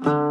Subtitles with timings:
[0.00, 0.30] Welcome,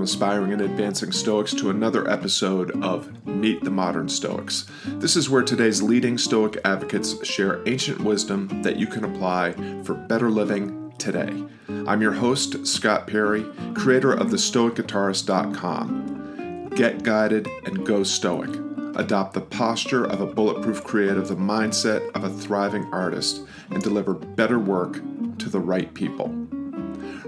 [0.00, 4.66] aspiring and advancing Stoics, to another episode of Meet the Modern Stoics.
[4.84, 9.94] This is where today's leading Stoic advocates share ancient wisdom that you can apply for
[9.94, 11.42] better living today.
[11.86, 16.68] I'm your host, Scott Perry, creator of thestoicguitarist.com.
[16.76, 18.50] Get guided and go Stoic.
[18.96, 24.12] Adopt the posture of a bulletproof creative, the mindset of a thriving artist, and deliver
[24.12, 25.00] better work
[25.38, 26.28] to the right people.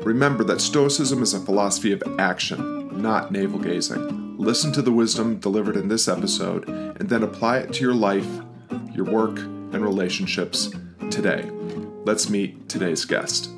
[0.02, 4.21] Remember that Stoicism is a philosophy of action, not navel gazing.
[4.42, 8.26] Listen to the wisdom delivered in this episode and then apply it to your life,
[8.92, 10.68] your work, and relationships
[11.10, 11.48] today.
[12.04, 13.50] Let's meet today's guest.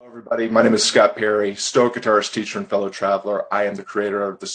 [0.00, 0.48] Hello, everybody.
[0.48, 3.44] My name is Scott Perry, Stoic guitarist, teacher, and fellow traveler.
[3.54, 4.46] I am the creator of the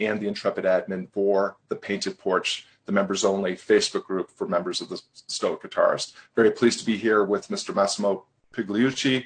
[0.00, 4.80] and the intrepid admin for the Painted Porch the members only Facebook group for members
[4.80, 6.12] of the Stoic Guitarist.
[6.34, 7.74] Very pleased to be here with Mr.
[7.74, 9.24] Massimo Pigliucci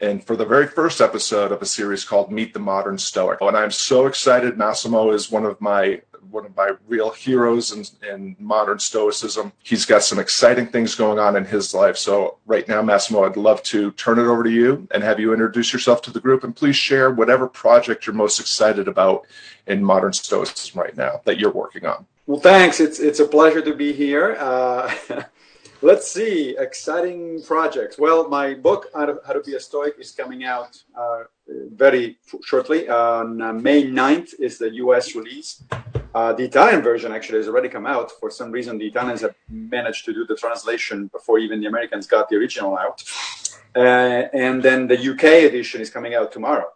[0.00, 3.40] and for the very first episode of a series called Meet the Modern Stoic.
[3.40, 4.58] And I'm so excited.
[4.58, 9.52] Massimo is one of my one of my real heroes in, in modern Stoicism.
[9.62, 11.96] He's got some exciting things going on in his life.
[11.96, 15.32] So right now, Massimo, I'd love to turn it over to you and have you
[15.32, 19.24] introduce yourself to the group and please share whatever project you're most excited about
[19.66, 22.06] in modern Stoicism right now that you're working on.
[22.28, 22.80] Well, thanks.
[22.80, 24.36] It's it's a pleasure to be here.
[24.40, 24.92] Uh,
[25.80, 27.98] let's see, exciting projects.
[27.98, 32.88] Well, my book How to, Be a Stoic is coming out uh, very shortly.
[32.88, 35.14] On uh, May 9th is the U.S.
[35.14, 35.62] release.
[36.12, 38.10] Uh, the Italian version actually has already come out.
[38.18, 42.08] For some reason, the Italians have managed to do the translation before even the Americans
[42.08, 43.04] got the original out.
[43.76, 46.72] Uh, and then the UK edition is coming out tomorrow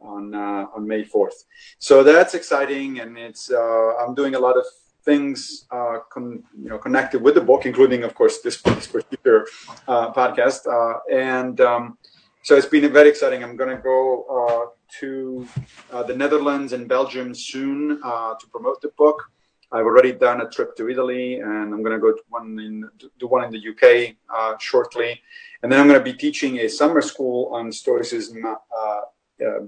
[0.00, 1.38] on uh, on May 4th.
[1.80, 4.64] So that's exciting, and it's I'm doing a lot of
[5.04, 9.46] things uh, con, you know connected with the book, including, of course, this, this particular
[9.88, 10.66] uh, podcast.
[10.66, 11.98] Uh, and um,
[12.42, 13.42] so it's been very exciting.
[13.42, 14.70] I'm going to go uh,
[15.00, 15.46] to
[15.92, 19.30] uh, the Netherlands and Belgium soon uh, to promote the book.
[19.70, 22.88] I've already done a trip to Italy, and I'm going to go to one in
[23.18, 25.20] do one in the UK shortly.
[25.62, 28.44] And then I'm going to be teaching a summer school on Stoicism,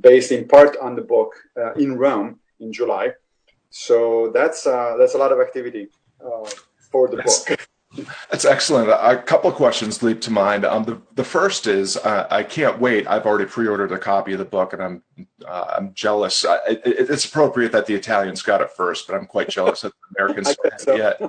[0.01, 1.33] based in part on the book
[1.77, 3.13] in Rome in July.
[3.77, 5.89] So that's uh, that's a lot of activity
[6.25, 6.49] uh,
[6.93, 7.69] for the that's, book.
[8.31, 8.89] That's excellent.
[8.89, 10.65] A couple of questions leap to mind.
[10.65, 13.09] Um, the the first is uh, I can't wait.
[13.09, 15.03] I've already pre-ordered a copy of the book, and I'm
[15.45, 16.45] uh, I'm jealous.
[16.69, 20.23] It, it's appropriate that the Italians got it first, but I'm quite jealous that the
[20.23, 20.95] Americans so.
[20.95, 21.21] yet.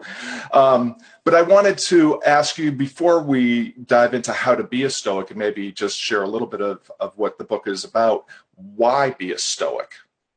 [0.54, 4.90] Um, but I wanted to ask you before we dive into how to be a
[4.92, 8.26] Stoic, and maybe just share a little bit of of what the book is about.
[8.54, 9.96] Why be a Stoic?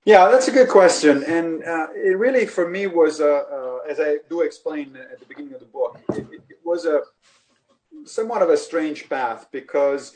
[0.08, 4.00] Yeah, that's a good question, and uh, it really, for me, was uh, uh, as
[4.00, 7.02] I do explain at the beginning of the book, it, it was a
[8.06, 10.14] somewhat of a strange path because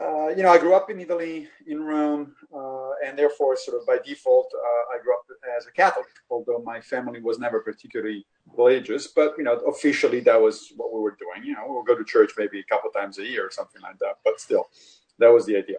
[0.00, 3.86] uh, you know I grew up in Italy, in Rome, uh, and therefore, sort of
[3.86, 5.26] by default, uh, I grew up
[5.58, 6.06] as a Catholic.
[6.30, 8.24] Although my family was never particularly
[8.56, 11.46] religious, but you know, officially that was what we were doing.
[11.46, 13.98] You know, we'll go to church maybe a couple times a year or something like
[13.98, 14.70] that, but still,
[15.18, 15.76] that was the idea.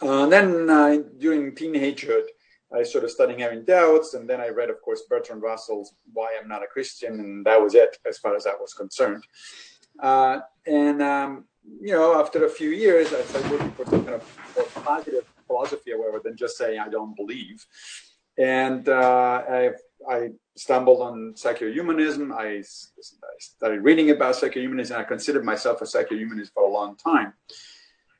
[0.00, 2.24] Uh, then uh, during teenagehood,
[2.72, 5.94] I sort of started studying having doubts, and then I read, of course, Bertrand Russell's
[6.12, 9.24] "Why I'm Not a Christian," and that was it as far as that was concerned.
[9.98, 11.44] Uh, and um,
[11.80, 15.92] you know, after a few years, I started looking for some kind of positive philosophy,
[15.92, 17.64] however, than just saying I don't believe.
[18.36, 19.70] And uh, I,
[20.08, 22.32] I, stumbled on secular humanism.
[22.32, 22.62] I, I
[23.38, 24.98] started reading about secular humanism.
[24.98, 27.32] I considered myself a secular humanist for a long time.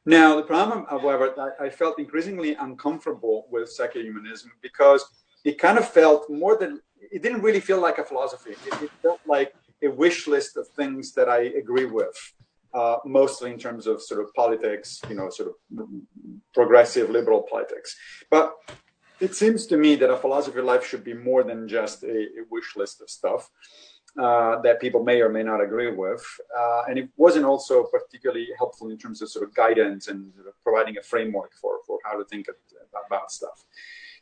[0.08, 5.04] Now, the problem, however, I felt increasingly uncomfortable with secular humanism because
[5.44, 6.80] it kind of felt more than
[7.12, 8.52] it didn't really feel like a philosophy.
[8.52, 12.16] It, it felt like a wish list of things that I agree with,
[12.72, 15.86] uh, mostly in terms of sort of politics, you know, sort of
[16.54, 17.94] progressive liberal politics.
[18.30, 18.54] But
[19.20, 22.18] it seems to me that a philosophy of life should be more than just a,
[22.40, 23.50] a wish list of stuff
[24.16, 26.24] uh, that people may or may not agree with.
[26.56, 30.48] Uh, and it wasn't also particularly helpful in terms of sort of guidance and sort
[30.48, 32.46] of providing a framework for, for how to think
[33.06, 33.64] about stuff.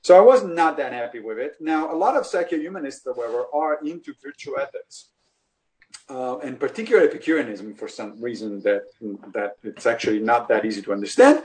[0.02, 1.56] So I was not that happy with it.
[1.60, 5.10] Now, a lot of secular humanists, however, are into virtue ethics.
[6.08, 8.82] uh, and particularly Epicureanism for some reason that
[9.32, 11.42] that it's actually not that easy to understand.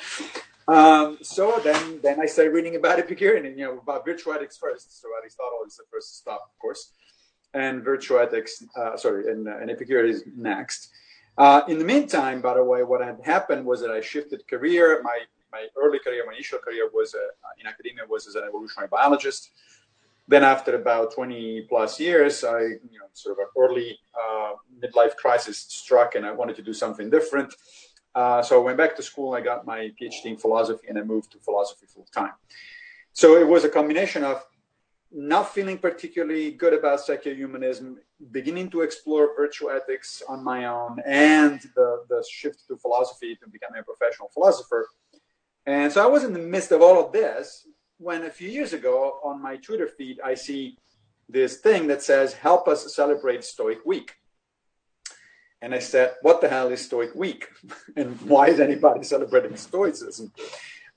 [0.67, 5.01] Um, so then, then I started reading about Epicureanism, you know about virtue ethics first.
[5.01, 6.93] So Aristotle is the first stop, of course,
[7.53, 8.63] and virtue ethics.
[8.75, 10.89] Uh, sorry, and, uh, and is next.
[11.37, 15.01] Uh, in the meantime, by the way, what had happened was that I shifted career.
[15.03, 15.19] My
[15.51, 17.19] my early career, my initial career was uh,
[17.59, 19.51] in academia was as an evolutionary biologist.
[20.27, 25.15] Then after about 20 plus years, I, you know, sort of an early uh, midlife
[25.17, 27.53] crisis struck and I wanted to do something different.
[28.13, 31.03] Uh, so I went back to school, I got my PhD in philosophy and I
[31.03, 32.33] moved to philosophy full time.
[33.13, 34.45] So it was a combination of
[35.11, 37.97] not feeling particularly good about secular humanism,
[38.31, 43.49] beginning to explore virtue ethics on my own, and the, the shift to philosophy to
[43.49, 44.87] becoming a professional philosopher.
[45.65, 47.67] And so I was in the midst of all of this
[48.01, 50.77] when a few years ago on my Twitter feed, I see
[51.29, 54.15] this thing that says, Help us celebrate Stoic Week.
[55.61, 57.47] And I said, What the hell is Stoic Week?
[57.95, 60.33] and why is anybody celebrating Stoicism?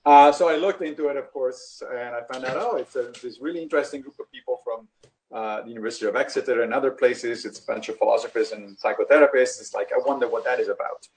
[0.05, 3.11] Uh, so I looked into it, of course, and I found out, oh, it's a,
[3.23, 4.87] this really interesting group of people from
[5.33, 7.45] uh, the University of Exeter and other places.
[7.47, 9.61] It's a bunch of philosophers and psychotherapists.
[9.61, 11.09] It's like, I wonder what that is about.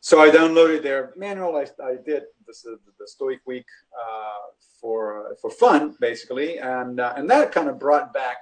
[0.00, 1.56] So I downloaded their manual.
[1.56, 3.66] I, I did this, the Stoic Week
[3.98, 8.36] uh, for for fun, basically, and uh, and that kind of brought back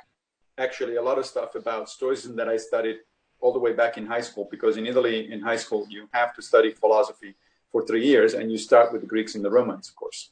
[0.58, 2.96] actually a lot of stuff about Stoicism that I studied
[3.40, 4.48] all the way back in high school.
[4.50, 7.36] Because in Italy, in high school, you have to study philosophy
[7.72, 10.30] for three years, and you start with the Greeks and the Romans, of course.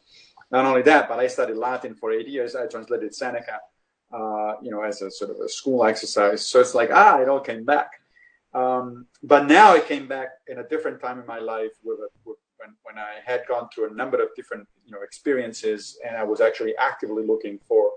[0.53, 2.55] Not only that, but I studied Latin for eight years.
[2.55, 3.59] I translated Seneca,
[4.13, 6.47] uh, you know, as a sort of a school exercise.
[6.47, 7.91] So it's like ah, it all came back.
[8.53, 12.09] Um, but now it came back in a different time in my life with, a,
[12.25, 16.17] with when, when I had gone through a number of different you know experiences and
[16.17, 17.93] I was actually actively looking for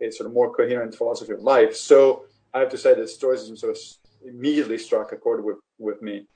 [0.00, 1.76] a sort of more coherent philosophy of life.
[1.76, 3.82] So I have to say that Stoicism sort of
[4.26, 6.26] immediately struck a chord with, with me.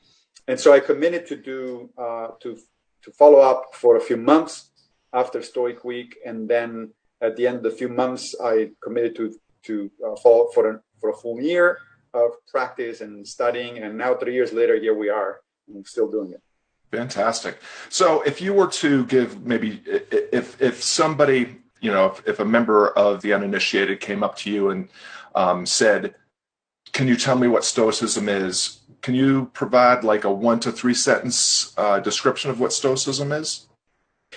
[0.48, 2.58] And so I committed to do uh, to
[3.02, 4.70] to follow up for a few months
[5.12, 9.34] after Stoic Week, and then at the end of the few months, I committed to
[9.64, 11.78] to uh, follow for a, for a full year
[12.14, 13.78] of practice and studying.
[13.78, 15.40] And now, three years later, here we are,
[15.84, 16.40] still doing it.
[16.93, 17.58] Fantastic.
[17.88, 22.44] So, if you were to give maybe if if somebody you know if, if a
[22.44, 24.88] member of the uninitiated came up to you and
[25.34, 26.14] um, said,
[26.93, 30.94] "Can you tell me what Stoicism is?" Can you provide like a one to three
[30.94, 33.69] sentence uh, description of what Stoicism is?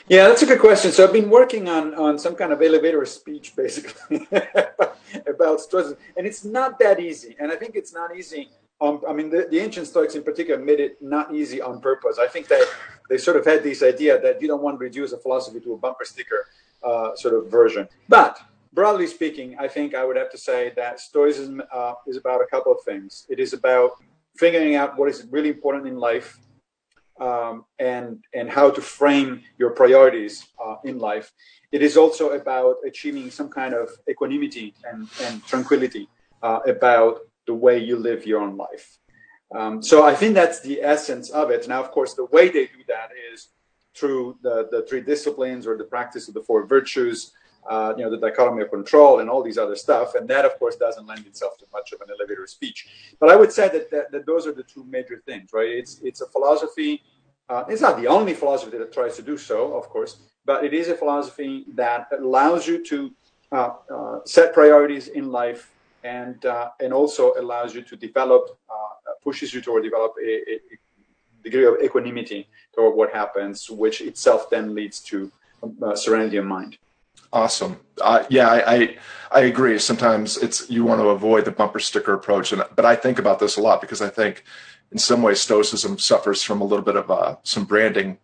[0.08, 0.92] Yeah, that's a good question.
[0.92, 4.28] So I've been working on on some kind of elevator speech, basically,
[5.28, 7.36] about Stoicism, and it's not that easy.
[7.40, 8.50] And I think it's not easy.
[8.82, 12.18] Um, I mean, the, the ancient Stoics in particular made it not easy on purpose.
[12.18, 12.66] I think that
[13.10, 15.74] they sort of had this idea that you don't want to reduce a philosophy to
[15.74, 16.48] a bumper sticker
[16.82, 17.90] uh, sort of version.
[18.08, 18.40] But
[18.72, 22.46] broadly speaking, I think I would have to say that Stoicism uh, is about a
[22.46, 23.26] couple of things.
[23.30, 24.02] It is about
[24.40, 26.40] figuring out what is really important in life
[27.20, 31.28] um, and and how to frame your priorities uh, in life.
[31.72, 36.08] It is also about achieving some kind of equanimity and, and tranquility
[36.42, 38.98] uh, about the way you live your own life.
[39.56, 41.68] Um, so I think that's the essence of it.
[41.68, 43.50] Now, of course, the way they do that is
[43.96, 47.32] through the, the three disciplines or the practice of the four virtues,
[47.68, 50.16] uh, you know, the dichotomy of control and all these other stuff.
[50.16, 52.88] And that, of course, doesn't lend itself to much of an elevator speech.
[53.20, 55.70] But I would say that, that, that those are the two major things, right?
[55.70, 57.04] It's, it's a philosophy.
[57.50, 60.74] Uh, it's not the only philosophy that tries to do so, of course, but it
[60.74, 63.12] is a philosophy that allows you to
[63.52, 65.72] uh, uh set priorities in life
[66.04, 70.60] and uh, and also allows you to develop, uh, pushes you toward develop a, a
[71.44, 75.32] degree of equanimity toward what happens, which itself then leads to
[75.96, 76.78] serenity of mind.
[77.32, 77.80] Awesome.
[78.02, 78.98] Uh, yeah, I, I,
[79.32, 79.78] I agree.
[79.78, 83.40] Sometimes it's you want to avoid the bumper sticker approach, and but I think about
[83.40, 84.44] this a lot because I think
[84.92, 88.18] in some ways Stoicism suffers from a little bit of uh, some branding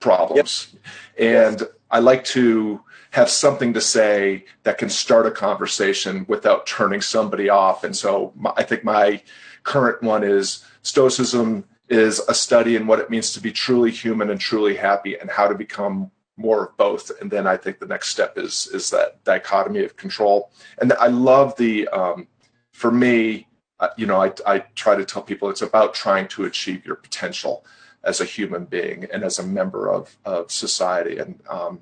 [0.00, 0.74] problems,
[1.18, 1.50] yep.
[1.50, 1.70] and yes.
[1.90, 7.48] I like to have something to say that can start a conversation without turning somebody
[7.48, 7.84] off.
[7.84, 9.22] And so my, I think my
[9.62, 14.30] current one is Stoicism is a study in what it means to be truly human
[14.30, 17.10] and truly happy, and how to become more of both.
[17.20, 20.50] And then i think the next step is is that dichotomy of control.
[20.78, 22.28] And i love the um,
[22.72, 23.48] for me
[23.80, 26.96] uh, you know I, I try to tell people it's about trying to achieve your
[26.96, 27.64] potential
[28.04, 31.18] as a human being and as a member of of society.
[31.18, 31.80] And um,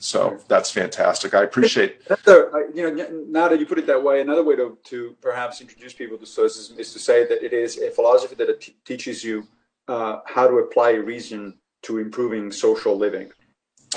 [0.00, 1.34] so that's fantastic.
[1.34, 2.42] I appreciate a,
[2.72, 5.92] you know now that you put it that way another way to, to perhaps introduce
[5.92, 9.46] people to stoicism is to say that it is a philosophy that t- teaches you
[9.88, 13.30] uh, how to apply reason to improving social living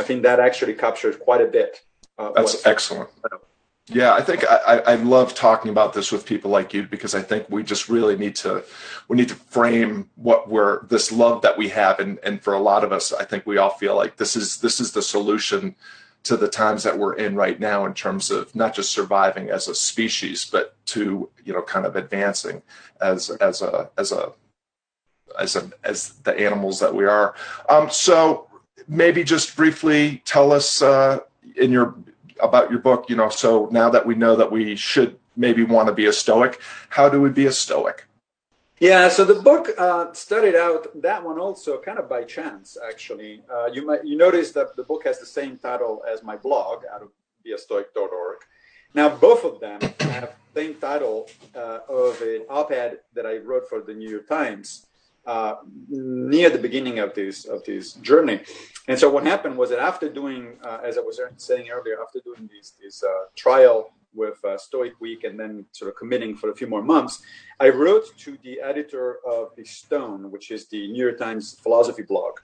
[0.01, 1.81] I think that actually captures quite a bit.
[2.17, 3.09] Uh, That's excellent.
[3.87, 7.21] Yeah, I think I, I love talking about this with people like you because I
[7.21, 8.63] think we just really need to
[9.07, 12.59] we need to frame what we're this love that we have and and for a
[12.59, 15.75] lot of us I think we all feel like this is this is the solution
[16.23, 19.67] to the times that we're in right now in terms of not just surviving as
[19.67, 22.61] a species but to you know kind of advancing
[23.01, 24.31] as as a as a
[25.39, 27.35] as a as the animals that we are.
[27.69, 28.47] Um, so
[28.87, 31.19] maybe just briefly tell us uh,
[31.55, 31.95] in your
[32.41, 35.87] about your book, you know, so now that we know that we should maybe want
[35.87, 36.59] to be a stoic,
[36.89, 38.07] how do we be a stoic?
[38.79, 42.77] Yeah, so the book uh, started out that one also kind of by chance.
[42.83, 46.35] Actually, uh, you might you notice that the book has the same title as my
[46.35, 47.09] blog, out of
[47.45, 48.37] beastoic.org.
[48.93, 53.81] Now, both of them have same title uh, of an op-ed that I wrote for
[53.81, 54.87] the New York Times
[55.25, 55.55] uh,
[55.89, 58.41] near the beginning of this of this journey.
[58.87, 62.19] And so what happened was that after doing, uh, as I was saying earlier, after
[62.19, 62.49] doing
[62.81, 66.67] this uh, trial with uh, Stoic Week and then sort of committing for a few
[66.67, 67.21] more months,
[67.59, 72.03] I wrote to the editor of the Stone, which is the New York Times philosophy
[72.03, 72.39] blog.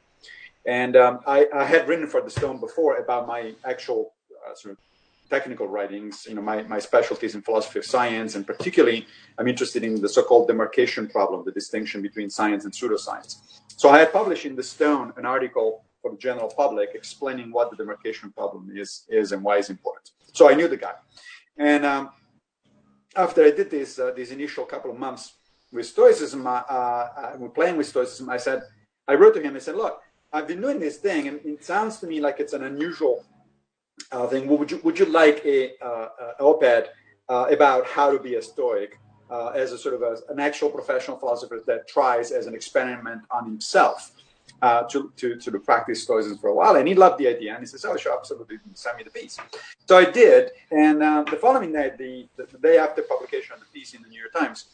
[0.66, 4.14] And um, I, I, had written for the Stone before about my actual
[4.46, 4.78] uh, sort of
[5.30, 9.06] technical writings, you know, my, my specialties in philosophy of science, and particularly
[9.38, 13.60] I'm interested in the so-called demarcation problem, the distinction between science and pseudoscience.
[13.76, 17.70] So I had published in the Stone an article for the general public explaining what
[17.70, 20.12] the demarcation problem is, is and why it's important.
[20.34, 20.94] So I knew the guy.
[21.58, 22.12] And um,
[23.16, 25.34] after I did this, uh, these initial couple of months
[25.72, 28.62] with Stoicism, uh, uh, playing with Stoicism, I said,
[29.08, 31.98] I wrote to him, I said, look, I've been doing this thing, and it sounds
[32.00, 33.24] to me like it's an unusual
[34.12, 34.48] uh, thing.
[34.48, 36.08] Would you would you like a, uh,
[36.40, 36.90] op-ed
[37.30, 39.00] uh, about how to be a Stoic
[39.30, 43.22] uh, as a sort of a, an actual professional philosopher that tries as an experiment
[43.32, 44.12] on himself
[44.62, 46.76] uh, to, to to practice Stoicism for a while?
[46.76, 49.38] And he loved the idea, and he says, "Oh, sure, absolutely, send me the piece."
[49.88, 53.60] So I did, and uh, the following night, the, the, the day after publication of
[53.60, 54.66] the piece in the New York Times,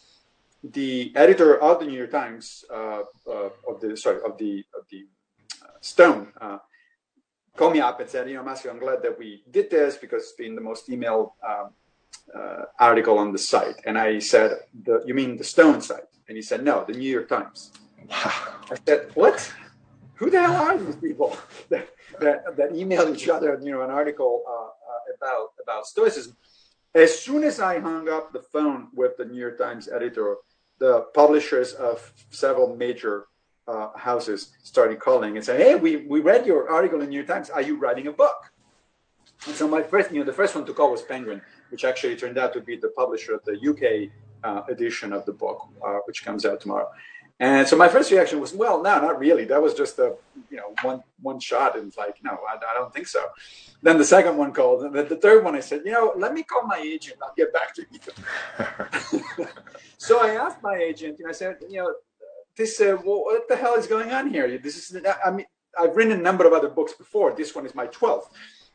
[0.64, 5.06] the editor of the New York Times of the sorry of the of the
[5.82, 6.32] Stone
[7.56, 10.24] called me up and said, you know, Matthew, I'm glad that we did this because
[10.24, 11.70] it's been the most emailed um,
[12.36, 13.76] uh, article on the site.
[13.86, 16.04] And I said, the, you mean the Stone site?
[16.28, 17.72] And he said, no, the New York Times.
[18.10, 19.52] I said, what?
[20.16, 21.38] Who the hell are these people
[21.70, 26.36] that, that, that email each other, you know, an article uh, uh, about, about Stoicism?
[26.96, 30.38] As soon as I hung up the phone with the New York Times editor,
[30.80, 33.28] the publishers of several major
[33.68, 37.28] uh, houses started calling and saying, "Hey, we we read your article in New York
[37.28, 37.50] Times.
[37.50, 38.52] Are you writing a book?"
[39.48, 42.16] And so my first, you know, the first one to call was Penguin, which actually
[42.16, 44.10] turned out to be the publisher of the UK
[44.44, 46.90] uh, edition of the book, uh, which comes out tomorrow.
[47.40, 49.46] And so my first reaction was, "Well, no, not really.
[49.46, 50.16] That was just a
[50.50, 53.26] you know one one shot." And it's like, "No, I, I don't think so."
[53.82, 56.34] Then the second one called, and then the third one, I said, "You know, let
[56.34, 57.18] me call my agent.
[57.24, 58.00] I'll get back to you."
[59.98, 61.94] so I asked my agent, and I said, "You know."
[62.58, 64.58] This uh, what the hell is going on here?
[64.58, 65.46] This is I mean
[65.80, 67.34] I've written a number of other books before.
[67.36, 68.30] This one is my twelfth.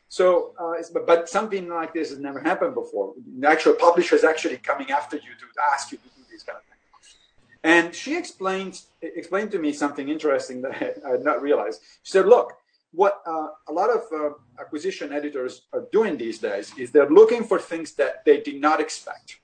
[0.09, 0.73] So, uh,
[1.05, 3.13] but something like this has never happened before.
[3.39, 6.57] The actual publisher is actually coming after you to ask you to do these kind
[6.57, 7.15] of things.
[7.63, 11.81] And she explained explained to me something interesting that I had not realized.
[12.03, 12.53] She said, "Look,
[12.91, 17.43] what uh, a lot of uh, acquisition editors are doing these days is they're looking
[17.43, 19.39] for things that they did not expect."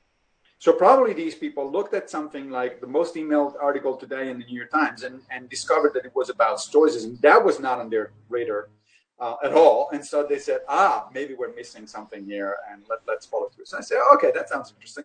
[0.66, 4.46] So probably these people looked at something like the most emailed article today in the
[4.46, 7.20] New York Times and, and discovered that it was about stoicism.
[7.22, 8.70] That was not on their radar
[9.20, 9.90] uh, at all.
[9.94, 13.66] And so they said, ah, maybe we're missing something here and let, let's follow through.
[13.66, 15.04] So I said, okay, that sounds interesting.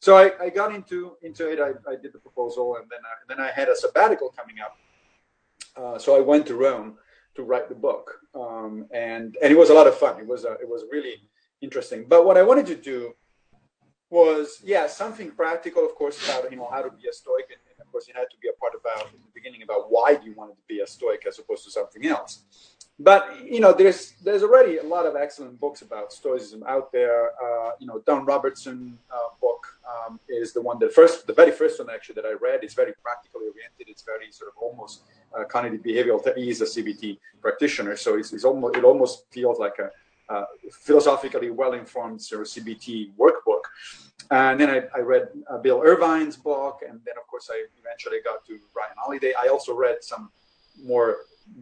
[0.00, 1.60] So I, I got into, into it.
[1.60, 4.78] I, I did the proposal and then I, then I had a sabbatical coming up.
[5.76, 6.96] Uh, so I went to Rome
[7.34, 8.18] to write the book.
[8.34, 10.18] Um, and, and it was a lot of fun.
[10.18, 11.16] It was, a, it was really
[11.60, 12.06] interesting.
[12.08, 13.14] But what I wanted to do
[14.10, 17.46] was yeah something practical of course about you know how to be a stoic.
[17.48, 19.90] And, and, of course it had to be a part about in the beginning about
[19.90, 22.44] why do you wanted to be a stoic as opposed to something else.
[22.98, 27.32] But you know there's there's already a lot of excellent books about stoicism out there.
[27.42, 31.50] Uh, you know don robertson uh, book um, is the one that first the very
[31.50, 32.62] first one actually that i read.
[32.64, 33.88] Is very practically oriented.
[33.88, 35.02] It's very sort of almost
[35.36, 37.96] uh, cognitive behavioral he's a cbt practitioner.
[37.96, 39.90] So it's, it's almost it almost feels like a
[40.28, 43.12] uh, philosophically well-informed sort of CBT
[44.30, 44.50] workbook.
[44.50, 48.18] And then I, I read uh, Bill Irvine's book, and then of course I eventually
[48.24, 49.32] got to Ryan Holiday.
[49.40, 50.30] I also read some
[50.84, 51.16] more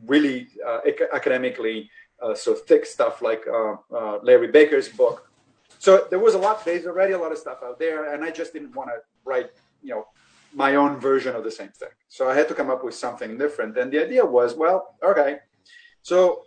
[0.06, 0.80] really uh,
[1.12, 1.90] academically
[2.22, 5.30] uh, so thick stuff like uh, uh, Larry Becker's book.
[5.78, 6.64] So there was a lot.
[6.64, 9.50] There's already a lot of stuff out there, and I just didn't want to write,
[9.82, 10.06] you know,
[10.54, 11.90] my own version of the same thing.
[12.08, 13.76] So I had to come up with something different.
[13.76, 15.38] And the idea was, well, okay,
[16.02, 16.44] so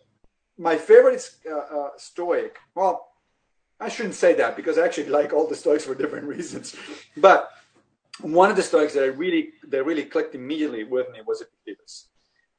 [0.58, 2.58] my favorite uh, uh, Stoic.
[2.74, 3.10] Well,
[3.80, 6.76] I shouldn't say that because I actually like all the Stoics for different reasons.
[7.16, 7.50] But
[8.22, 12.08] one of the Stoics that I really that really clicked immediately with me was Epictetus.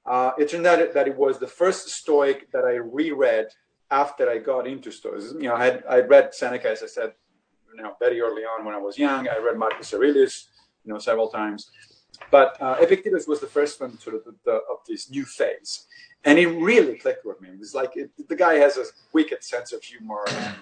[0.06, 3.48] Uh, it turned out that it was the first Stoic that I reread
[3.90, 5.42] after I got into Stoicism.
[5.42, 7.12] You know, I had I read Seneca, as I said,
[7.74, 9.28] you know, very early on when I was young.
[9.28, 10.48] I read Marcus Aurelius,
[10.84, 11.70] you know, several times.
[12.30, 15.86] But uh, Epictetus was the first one sort of the, the, of this new phase,
[16.24, 17.50] and it really clicked with me.
[17.60, 20.54] It's like it, the guy has a wicked sense of humor, and,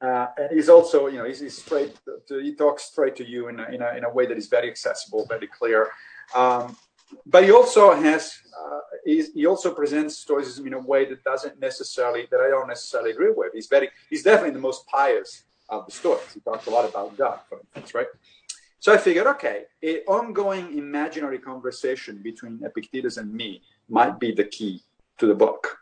[0.00, 1.94] uh, and he's also, you know, he's, he's straight.
[2.28, 4.46] To, he talks straight to you in a, in a, in a way that is
[4.46, 5.90] very accessible, very clear.
[6.34, 6.76] Um,
[7.24, 12.26] but he also has uh, he also presents stoicism in a way that doesn't necessarily
[12.30, 13.52] that I don't necessarily agree with.
[13.54, 16.34] He's very he's definitely the most pious of the Stoics.
[16.34, 18.06] He talks a lot about God, for instance, right?
[18.80, 24.44] So I figured, okay, an ongoing imaginary conversation between Epictetus and me might be the
[24.44, 24.82] key
[25.18, 25.78] to the book.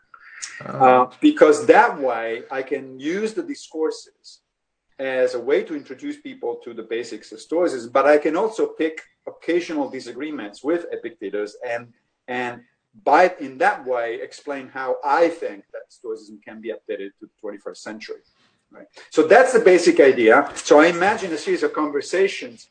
[0.65, 1.03] Oh.
[1.03, 4.41] Uh, because that way I can use the discourses
[4.99, 8.67] as a way to introduce people to the basics of Stoicism, but I can also
[8.67, 11.91] pick occasional disagreements with Epictetus and
[12.27, 12.61] and
[13.03, 17.35] by in that way explain how I think that Stoicism can be updated to the
[17.43, 18.21] 21st century.
[18.71, 18.87] Right.
[19.09, 20.51] So that's the basic idea.
[20.55, 22.69] So I imagine a series of conversations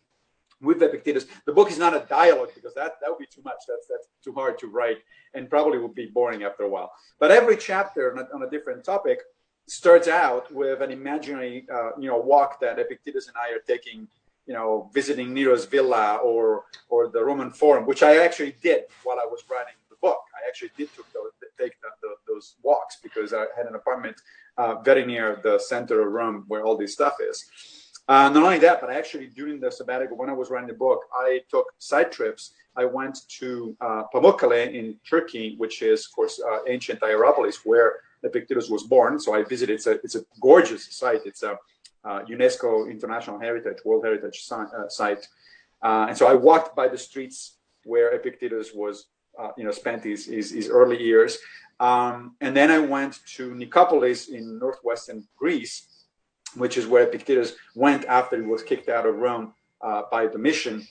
[0.64, 1.26] with Epictetus.
[1.46, 3.60] The book is not a dialogue because that, that would be too much.
[3.68, 4.98] That's that's too hard to write
[5.34, 6.92] and probably would be boring after a while.
[7.18, 9.20] But every chapter on a, on a different topic
[9.66, 14.08] starts out with an imaginary uh, you know walk that Epictetus and I are taking
[14.46, 19.18] you know, visiting Nero's villa or or the Roman Forum, which I actually did while
[19.18, 20.20] I was writing the book.
[20.34, 24.16] I actually did took those, take the, the, those walks because I had an apartment
[24.58, 27.44] uh, very near the center of Rome where all this stuff is.
[28.06, 31.00] Uh, not only that, but actually during the sabbatical when I was writing the book,
[31.18, 32.52] I took side trips.
[32.76, 38.00] I went to uh, Pamukkale in Turkey, which is of course uh, ancient Hierapolis, where
[38.22, 39.18] Epictetus was born.
[39.18, 39.74] So I visited.
[39.74, 41.22] It's a it's a gorgeous site.
[41.24, 41.58] It's a
[42.04, 45.26] uh, UNESCO International Heritage, World Heritage uh, Site.
[45.82, 49.06] Uh, and so I walked by the streets where Epictetus was,
[49.56, 51.38] you know, spent his, his, his early years.
[51.80, 55.88] Um, and then I went to Nicopolis in northwestern Greece,
[56.56, 60.86] which is where Epictetus went after he was kicked out of Rome uh, by Domitian,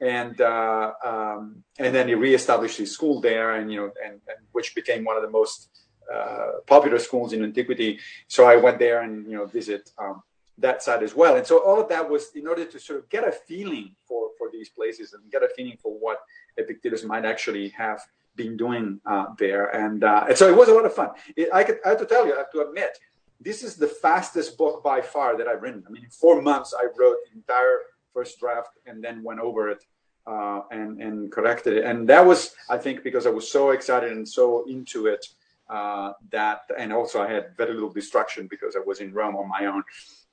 [0.00, 4.38] and uh, um, and then he reestablished his school there, and you know, and, and
[4.52, 5.68] which became one of the most
[6.12, 7.98] uh, popular schools in antiquity.
[8.28, 10.22] So I went there and you know visit um,
[10.58, 11.36] that side as well.
[11.36, 14.30] And so all of that was in order to sort of get a feeling for,
[14.36, 16.18] for these places and get a feeling for what
[16.56, 18.00] Epictetus might actually have
[18.36, 19.66] been doing uh, there.
[19.68, 21.10] And, uh, and so it was a lot of fun.
[21.36, 22.98] It, I, could, I have to tell you, I have to admit,
[23.40, 25.84] this is the fastest book by far that I've written.
[25.86, 27.80] I mean, in four months, I wrote the entire
[28.12, 29.84] first draft and then went over it
[30.26, 31.84] uh, and, and corrected it.
[31.84, 35.26] And that was, I think, because I was so excited and so into it
[35.70, 39.48] uh, that, and also I had very little distraction because I was in Rome on
[39.48, 39.84] my own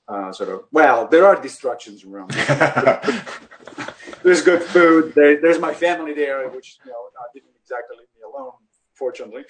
[0.07, 2.29] uh, sort of well there are distractions around
[4.23, 8.07] there's good food there, there's my family there which you know uh, didn't exactly leave
[8.15, 8.51] me alone
[8.93, 9.43] fortunately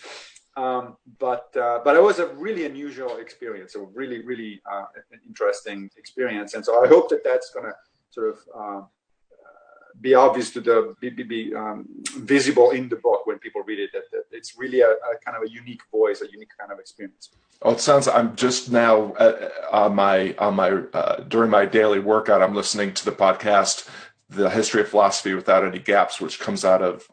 [0.57, 4.85] um, but uh, but it was a really unusual experience a really really uh,
[5.27, 6.53] interesting experience.
[6.53, 7.73] And so i hope that that's going to
[8.09, 8.87] sort of um,
[10.01, 11.85] be obvious to the be, be, um,
[12.17, 15.37] visible in the book when people read it that, that it's really a, a, kind
[15.37, 17.29] of a unique voice a unique kind of experience.
[17.61, 21.99] Oh it sounds i'm just now uh, on my on my uh, during my daily
[21.99, 23.87] workout i'm listening to the podcast
[24.29, 27.07] the history of philosophy without any gaps which comes out of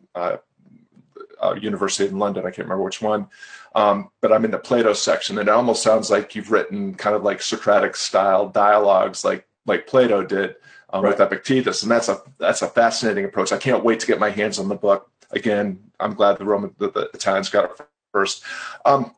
[1.42, 3.26] uh, university in london i can't remember which one
[3.74, 7.16] um, but i'm in the plato section and it almost sounds like you've written kind
[7.16, 10.56] of like socratic style dialogues like like plato did
[10.92, 11.10] um, right.
[11.10, 13.52] with Epictetus, and that's a that's a fascinating approach.
[13.52, 15.10] I can't wait to get my hands on the book.
[15.30, 18.42] Again, I'm glad the Roman the, the Italians got it first.
[18.84, 19.14] Um,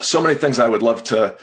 [0.00, 1.36] so many things I would love to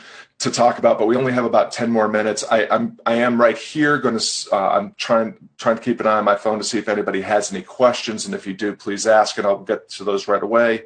[0.44, 2.44] to talk about, but we only have about ten more minutes.
[2.50, 6.08] I, I'm I am right here going to uh, I'm trying trying to keep an
[6.08, 8.76] eye on my phone to see if anybody has any questions, and if you do,
[8.76, 10.84] please ask, and I'll get to those right away.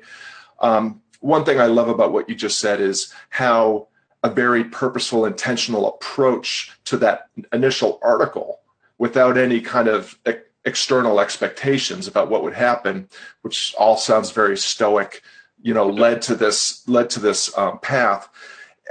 [0.59, 3.87] Um, one thing I love about what you just said is how
[4.23, 8.59] a very purposeful, intentional approach to that initial article
[8.99, 10.19] without any kind of
[10.65, 13.07] external expectations about what would happen,
[13.41, 15.21] which all sounds very stoic,
[15.61, 18.29] you know, led to this led to this um, path.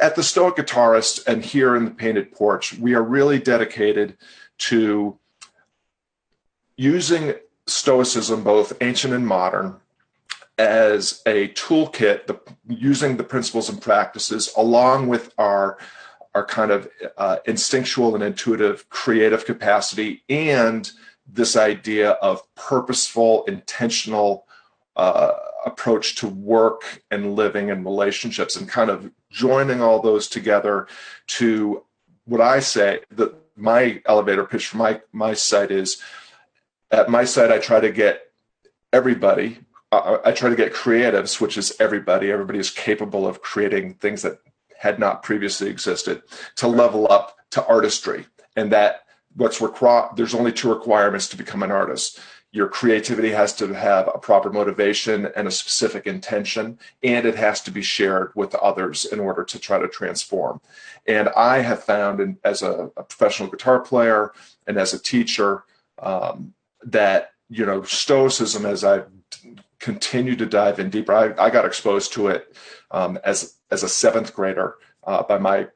[0.01, 4.17] At the Stoic Guitarist and here in the Painted Porch, we are really dedicated
[4.59, 5.19] to
[6.77, 7.35] using
[7.67, 9.77] Stoicism, both ancient and modern,
[10.59, 15.79] as a toolkit, the, using the principles and practices along with our
[16.35, 20.93] our kind of uh, instinctual and intuitive creative capacity and
[21.27, 24.47] this idea of purposeful, intentional
[24.97, 25.33] uh,
[25.67, 30.87] approach to work and living and relationships and kind of joining all those together
[31.27, 31.83] to
[32.25, 36.01] what I say that my elevator pitch for my my site is
[36.91, 38.31] at my site I try to get
[38.93, 39.59] everybody
[39.93, 42.31] uh, I try to get creatives, which is everybody.
[42.31, 44.41] Everybody is capable of creating things that
[44.77, 46.23] had not previously existed
[46.57, 48.27] to level up to artistry.
[48.57, 49.03] And that
[49.37, 52.21] what's required, there's only two requirements to become an artist.
[52.53, 57.61] Your creativity has to have a proper motivation and a specific intention, and it has
[57.63, 60.61] to be shared with others in order to try to transform.
[61.07, 64.33] And I have found, in, as a, a, professional guitar player
[64.67, 65.65] and as a teacher,
[65.99, 69.09] um, that you know stoicism, as I've
[69.79, 72.57] continued to dive in deeper, I, I got exposed to it
[72.91, 75.69] um, as as a seventh grader uh, by my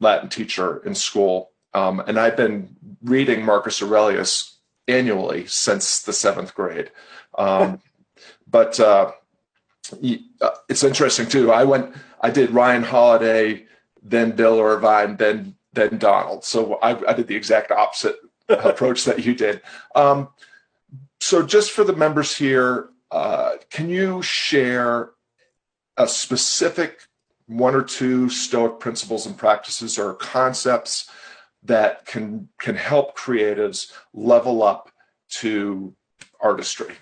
[0.00, 4.57] Latin teacher in school, um, and I've been reading Marcus Aurelius
[4.88, 6.90] annually since the seventh grade.
[7.36, 7.80] Um,
[8.50, 9.12] but uh,
[9.92, 11.52] uh, it's interesting too.
[11.52, 13.66] I went, I did Ryan Holiday,
[14.02, 16.44] then Bill Irvine, then then Donald.
[16.44, 18.16] So I, I did the exact opposite
[18.48, 19.60] approach that you did.
[19.94, 20.28] Um,
[21.20, 25.10] so just for the members here, uh, can you share
[25.96, 27.00] a specific
[27.46, 31.10] one or two Stoic principles and practices or concepts
[31.64, 34.90] that can can help creatives level up
[35.40, 35.94] to
[36.40, 36.94] artistry?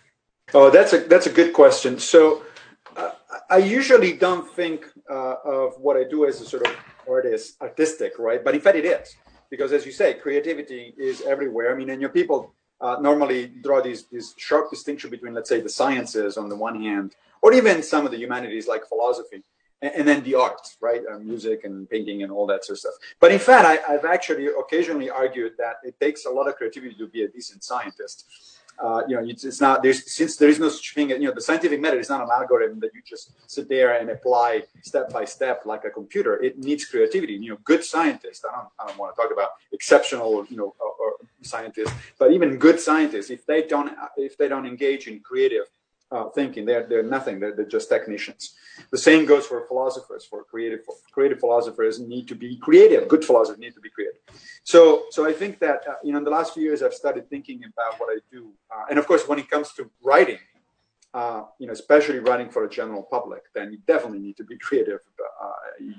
[0.54, 1.98] Oh, that's a that's a good question.
[1.98, 2.42] So,
[2.96, 3.10] uh,
[3.50, 6.76] I usually don't think uh, of what I do as a sort of
[7.08, 8.42] artist, artistic, right?
[8.42, 9.16] But in fact, it is
[9.50, 11.72] because, as you say, creativity is everywhere.
[11.72, 15.60] I mean, and your people uh, normally draw these this sharp distinction between, let's say,
[15.60, 19.42] the sciences on the one hand, or even some of the humanities like philosophy
[19.82, 21.02] and, then the arts, right?
[21.10, 22.94] Uh, music and painting and all that sort of stuff.
[23.20, 26.94] But in fact, I, have actually occasionally argued that it takes a lot of creativity
[26.94, 28.24] to be a decent scientist.
[28.78, 31.08] Uh, you know, it's, it's, not there's since there is no such thing.
[31.08, 34.10] You know, the scientific method is not an algorithm that you just sit there and
[34.10, 36.42] apply step by step like a computer.
[36.42, 37.34] It needs creativity.
[37.34, 38.44] You know, good scientists.
[38.44, 42.32] I don't I don't want to talk about exceptional you know or, or scientists, but
[42.32, 45.64] even good scientists, if they don't if they don't engage in creative
[46.10, 46.64] uh, thinking.
[46.64, 47.40] They're, they're nothing.
[47.40, 48.54] They're, they're just technicians.
[48.90, 50.24] The same goes for philosophers.
[50.24, 50.80] For creative
[51.12, 53.08] creative philosophers need to be creative.
[53.08, 54.20] Good philosophers need to be creative.
[54.62, 57.28] So so I think that uh, you know in the last few years I've started
[57.28, 60.38] thinking about what I do, uh, and of course when it comes to writing,
[61.14, 64.56] uh, you know especially writing for a general public, then you definitely need to be
[64.66, 65.00] creative.
[65.42, 65.50] Uh,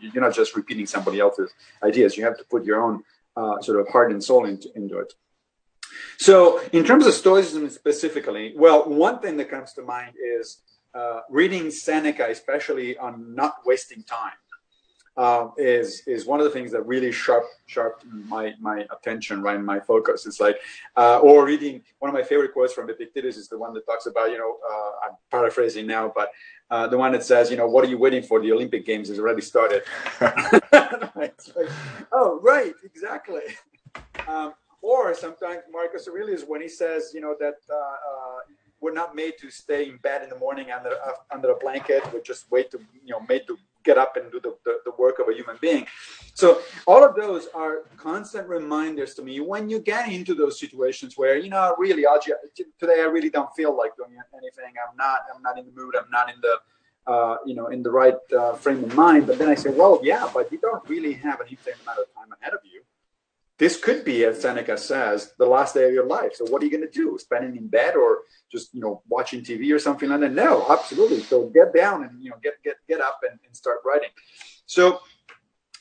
[0.01, 1.51] you're not just repeating somebody else's
[1.83, 2.17] ideas.
[2.17, 3.03] You have to put your own
[3.35, 5.13] uh, sort of heart and soul into, into it.
[6.17, 10.61] So, in terms of Stoicism specifically, well, one thing that comes to mind is
[10.93, 14.31] uh, reading Seneca, especially on not wasting time,
[15.17, 19.59] uh, is is one of the things that really sharp sharp my my attention, right,
[19.59, 20.25] my focus.
[20.25, 20.57] It's like,
[20.95, 24.05] uh, or reading one of my favorite quotes from Epictetus is the one that talks
[24.05, 26.31] about, you know, uh, I'm paraphrasing now, but
[26.69, 28.39] uh, the one that says, you know, what are you waiting for?
[28.39, 29.83] The Olympic Games has already started.
[31.15, 31.35] like,
[32.11, 33.41] oh, right, exactly.
[34.27, 38.39] Um, or sometimes Marcus Aurelius, when he says, you know, that uh, uh,
[38.79, 42.01] we're not made to stay in bed in the morning under uh, under a blanket.
[42.13, 45.17] We're just to, you know, made to get up and do the, the, the, work
[45.19, 45.87] of a human being.
[46.33, 51.13] So all of those are constant reminders to me when you get into those situations
[51.15, 52.03] where, you know, really,
[52.77, 54.73] today I really don't feel like doing anything.
[54.83, 55.95] I'm not, I'm not in the mood.
[55.95, 56.55] I'm not in the,
[57.09, 59.25] uh, you know, in the right uh, frame of mind.
[59.25, 62.13] But then I say, well, yeah, but you don't really have an infinite amount of
[62.13, 62.81] time ahead of you
[63.59, 66.35] this could be, as Seneca says, the last day of your life.
[66.35, 67.17] So what are you going to do?
[67.19, 68.19] Spending in bed or
[68.51, 70.33] just you know watching TV or something like that?
[70.33, 71.21] No, absolutely.
[71.21, 74.09] So get down and you know get get get up and, and start writing.
[74.65, 74.99] So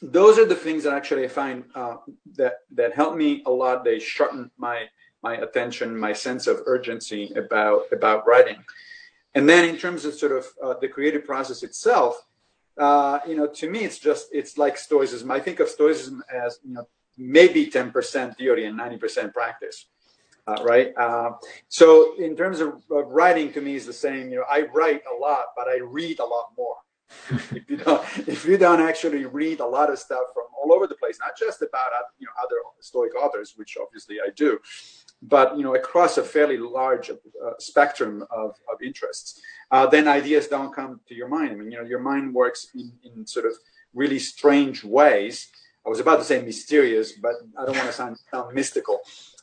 [0.01, 1.97] those are the things that actually I find uh,
[2.37, 3.85] that that help me a lot.
[3.85, 4.87] They shorten my
[5.23, 8.65] my attention, my sense of urgency about about writing.
[9.35, 12.25] And then in terms of sort of uh, the creative process itself,
[12.79, 15.31] uh, you know, to me, it's just it's like Stoicism.
[15.31, 19.87] I think of Stoicism as you know maybe 10% theory and 90% practice.
[20.47, 20.97] Uh, right.
[20.97, 21.33] Uh,
[21.69, 24.31] so in terms of, of, writing, to me is the same.
[24.31, 26.77] You know, I write a lot, but I read a lot more.
[27.51, 30.87] if you don't, if you don't actually read a lot of stuff from all over
[30.87, 34.59] the place, not just about uh, you know other Stoic authors, which obviously I do,
[35.23, 37.15] but you know across a fairly large uh,
[37.59, 41.53] spectrum of, of interests, uh, then ideas don't come to your mind.
[41.53, 43.53] I mean, you know, your mind works in, in sort of
[43.95, 45.49] really strange ways
[45.87, 49.01] I was about to say mysterious, but I don't want to sound, sound mystical.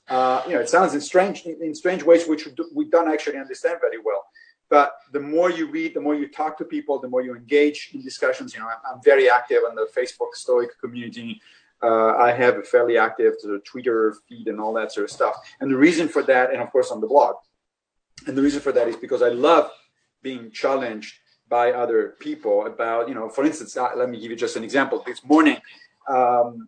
[0.09, 3.77] Uh, you know, it sounds in strange in strange ways which we don't actually understand
[3.79, 4.25] very well.
[4.69, 7.91] But the more you read, the more you talk to people, the more you engage
[7.93, 8.53] in discussions.
[8.53, 11.41] You know, I'm, I'm very active on the Facebook Stoic community.
[11.81, 15.11] Uh, I have a fairly active sort of Twitter feed and all that sort of
[15.11, 15.35] stuff.
[15.59, 17.35] And the reason for that, and of course on the blog,
[18.27, 19.69] and the reason for that is because I love
[20.21, 24.37] being challenged by other people about, you know, for instance, uh, let me give you
[24.37, 25.03] just an example.
[25.05, 25.57] This morning,
[26.07, 26.67] um,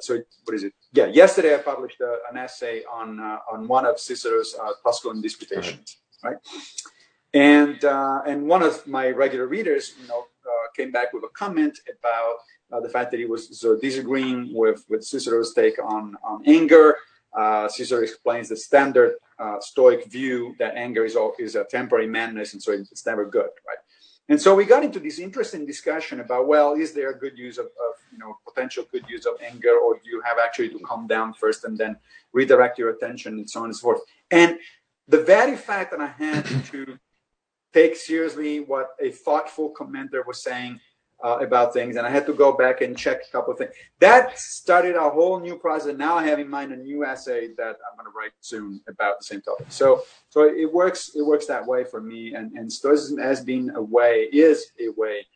[0.00, 0.72] so what is it?
[0.92, 5.22] Yeah, yesterday I published uh, an essay on uh, on one of Cicero's uh, Tusculan
[5.22, 6.36] disputations, right?
[7.34, 11.28] And uh, and one of my regular readers, you know, uh, came back with a
[11.28, 12.34] comment about
[12.72, 16.96] uh, the fact that he was so disagreeing with with Cicero's take on on anger.
[17.68, 19.14] Cicero explains the standard
[19.60, 23.50] Stoic view that anger is all, is a temporary madness, and so it's never good,
[23.66, 23.78] right?
[24.30, 27.58] And so we got into this interesting discussion about, well, is there a good use
[27.58, 30.78] of, of, you know, potential good use of anger, or do you have actually to
[30.78, 31.96] calm down first and then
[32.32, 34.00] redirect your attention and so on and so forth?
[34.30, 34.56] And
[35.08, 36.96] the very fact that I had to
[37.74, 40.78] take seriously what a thoughtful commenter was saying
[41.22, 43.72] uh, about things, and I had to go back and check a couple of things.
[43.98, 45.96] That started a whole new process.
[45.96, 49.18] Now I have in mind a new essay that I'm going to write soon about
[49.18, 49.66] the same topic.
[49.68, 51.12] So, so it works.
[51.14, 54.88] It works that way for me, and and Stoicism has been a way, is a
[54.90, 55.26] way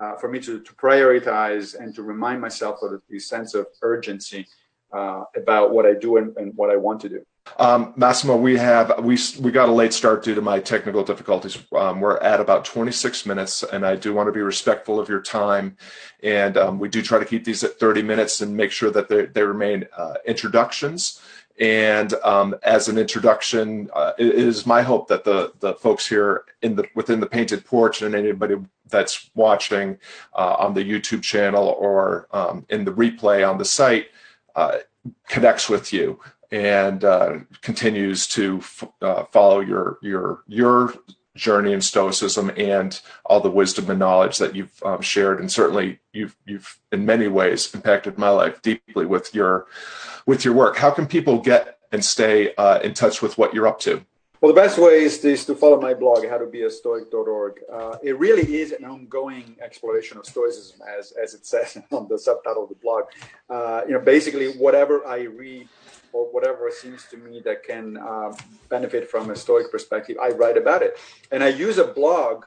[0.00, 4.46] uh, for me to to prioritize and to remind myself of the sense of urgency
[4.92, 7.24] uh, about what I do and, and what I want to do.
[7.58, 11.58] Um, Massimo, we have we we got a late start due to my technical difficulties.
[11.76, 15.20] Um, we're at about 26 minutes, and I do want to be respectful of your
[15.20, 15.76] time.
[16.22, 19.08] And um, we do try to keep these at 30 minutes and make sure that
[19.08, 21.20] they, they remain uh, introductions.
[21.58, 26.44] And um, as an introduction, uh, it is my hope that the the folks here
[26.62, 28.56] in the within the painted porch and anybody
[28.88, 29.98] that's watching
[30.34, 34.08] uh, on the YouTube channel or um, in the replay on the site
[34.56, 34.78] uh,
[35.28, 36.18] connects with you
[36.50, 40.94] and uh, continues to f- uh, follow your your your
[41.36, 46.00] journey in stoicism and all the wisdom and knowledge that you've um, shared and certainly
[46.12, 49.66] you've you've in many ways impacted my life deeply with your
[50.26, 53.66] with your work how can people get and stay uh, in touch with what you're
[53.66, 54.04] up to
[54.40, 57.60] well, the best way is, is to follow my blog, how to be howtobeastoic.org.
[57.70, 62.18] Uh, it really is an ongoing exploration of Stoicism, as, as it says on the
[62.18, 63.04] subtitle of the blog.
[63.50, 65.68] Uh, you know, basically, whatever I read
[66.12, 68.32] or whatever seems to me that can uh,
[68.68, 70.98] benefit from a Stoic perspective, I write about it.
[71.30, 72.44] And I use a blog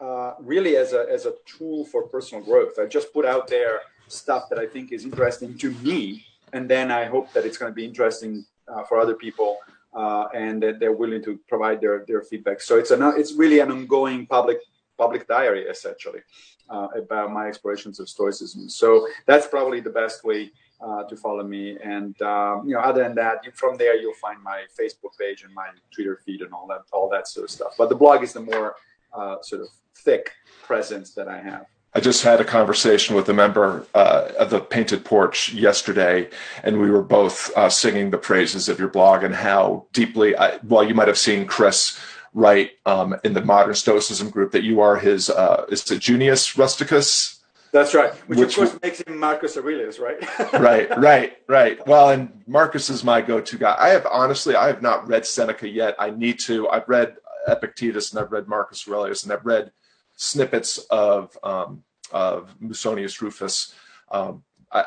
[0.00, 2.78] uh, really as a, as a tool for personal growth.
[2.78, 6.90] I just put out there stuff that I think is interesting to me, and then
[6.90, 9.58] I hope that it's going to be interesting uh, for other people.
[9.94, 12.60] Uh, and that they're willing to provide their, their feedback.
[12.60, 14.58] So it's an it's really an ongoing public
[14.98, 16.20] public diary essentially
[16.68, 18.68] uh, about my explorations of Stoicism.
[18.68, 20.50] So that's probably the best way
[20.80, 21.76] uh, to follow me.
[21.82, 25.54] And um, you know, other than that, from there you'll find my Facebook page and
[25.54, 27.74] my Twitter feed and all that, all that sort of stuff.
[27.78, 28.76] But the blog is the more
[29.12, 31.66] uh, sort of thick presence that I have.
[31.94, 36.28] I just had a conversation with a member uh, of the Painted Porch yesterday,
[36.62, 40.36] and we were both uh, singing the praises of your blog and how deeply.
[40.36, 41.98] I, well, you might have seen Chris
[42.34, 45.30] write um, in the Modern Stoicism group that you are his.
[45.30, 47.40] Uh, is it Junius Rusticus?
[47.72, 48.12] That's right.
[48.28, 50.18] Which, Which, of course makes him Marcus Aurelius, right?
[50.54, 51.86] right, right, right.
[51.86, 53.76] Well, and Marcus is my go-to guy.
[53.78, 55.94] I have honestly, I have not read Seneca yet.
[55.98, 56.68] I need to.
[56.68, 57.16] I've read
[57.48, 59.72] Epictetus and I've read Marcus Aurelius and I've read
[60.16, 63.74] snippets of um, of Musonius Rufus.
[64.10, 64.84] Um, I,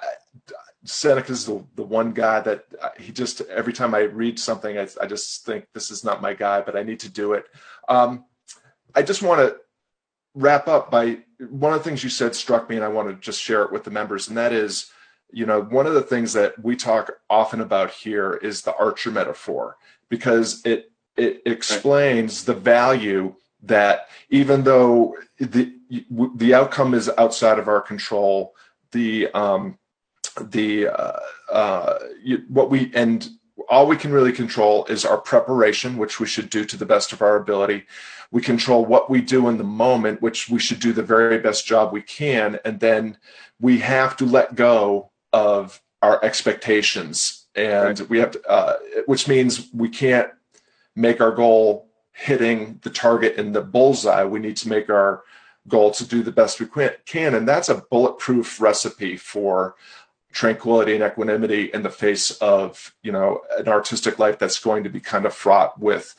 [0.83, 2.65] is the, the one guy that
[2.97, 6.33] he just every time I read something, I, I just think this is not my
[6.33, 7.45] guy, but I need to do it.
[7.87, 8.25] Um,
[8.95, 9.57] I just want to
[10.35, 13.15] wrap up by one of the things you said struck me, and I want to
[13.15, 14.91] just share it with the members, and that is,
[15.31, 19.11] you know, one of the things that we talk often about here is the archer
[19.11, 19.77] metaphor
[20.09, 25.73] because it it explains the value that even though the
[26.35, 28.55] the outcome is outside of our control,
[28.91, 29.77] the um,
[30.41, 31.19] the uh,
[31.51, 31.99] uh,
[32.47, 33.29] what we and
[33.67, 37.11] all we can really control is our preparation, which we should do to the best
[37.11, 37.85] of our ability.
[38.31, 41.65] We control what we do in the moment, which we should do the very best
[41.65, 42.59] job we can.
[42.63, 43.17] And then
[43.59, 47.47] we have to let go of our expectations.
[47.55, 48.09] And right.
[48.09, 50.29] we have to, uh, which means we can't
[50.95, 54.23] make our goal hitting the target in the bullseye.
[54.23, 55.23] We need to make our
[55.67, 56.67] goal to do the best we
[57.05, 57.35] can.
[57.35, 59.75] And that's a bulletproof recipe for
[60.31, 64.89] tranquility and equanimity in the face of you know an artistic life that's going to
[64.89, 66.15] be kind of fraught with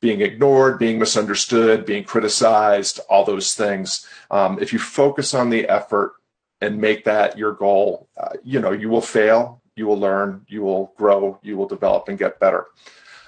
[0.00, 4.06] being ignored being misunderstood being criticized all those things.
[4.30, 6.14] Um, if you focus on the effort
[6.60, 10.62] and make that your goal uh, you know you will fail you will learn you
[10.62, 12.66] will grow you will develop and get better.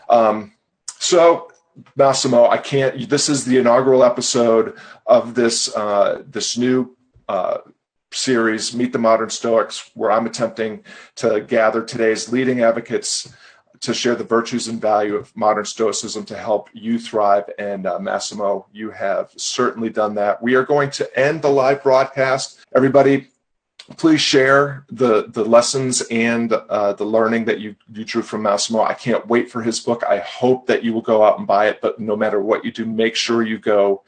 [0.08, 0.52] Um,
[0.98, 1.48] so
[1.96, 6.94] massimo i can't this is the inaugural episode of this uh, this new
[7.28, 7.58] uh,
[8.14, 10.84] series, Meet the Modern Stoics, where I'm attempting
[11.16, 13.32] to gather today's leading advocates
[13.82, 17.50] to share the virtues and value of modern Stoicism to help you thrive.
[17.58, 20.40] And uh, Massimo, you have certainly done that.
[20.40, 22.64] We are going to end the live broadcast.
[22.74, 23.28] Everybody,
[23.96, 28.82] please share the the lessons and uh, the learning that you you drew from Massimo.
[28.82, 30.04] I can't wait for his book.
[30.08, 31.80] I hope that you will go out and buy it.
[31.80, 34.04] But no matter what you do, make sure you go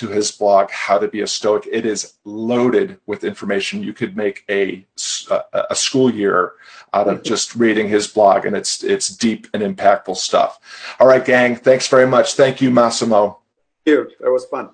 [0.00, 1.68] to his blog, How to Be a Stoic.
[1.70, 3.82] It is loaded with information.
[3.82, 4.86] You could make a
[5.30, 6.54] a, a school year
[6.94, 10.58] out of just reading his blog, and it's it's deep and impactful stuff.
[10.98, 11.54] All right, gang.
[11.54, 12.32] Thanks very much.
[12.32, 13.40] Thank you, Massimo.
[13.84, 14.10] Thank you.
[14.20, 14.70] That was fun.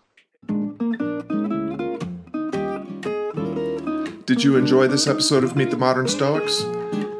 [4.26, 6.64] Did you enjoy this episode of Meet the Modern Stoics?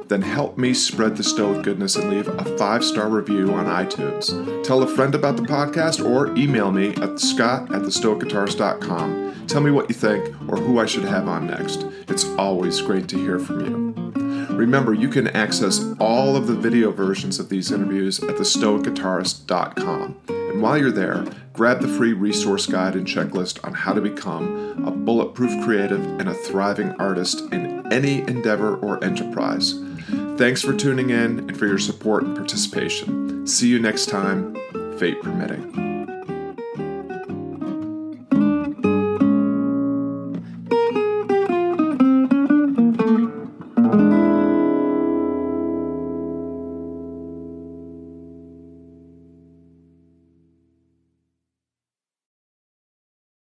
[0.09, 4.65] Then help me spread the Stoic goodness and leave a five star review on iTunes.
[4.65, 9.47] Tell a friend about the podcast or email me at scott at thestoicguitarist.com.
[9.49, 11.85] Tell me what you think or who I should have on next.
[12.09, 14.57] It's always great to hear from you.
[14.57, 20.17] Remember, you can access all of the video versions of these interviews at thestoicguitarist.com.
[20.29, 24.87] And while you're there, grab the free resource guide and checklist on how to become
[24.87, 29.75] a bulletproof creative and a thriving artist in any endeavor or enterprise.
[30.37, 33.47] Thanks for tuning in and for your support and participation.
[33.47, 34.55] See you next time,
[34.99, 35.86] fate permitting.